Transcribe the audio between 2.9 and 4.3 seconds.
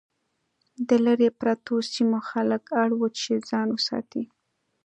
وو چې ځان وساتي.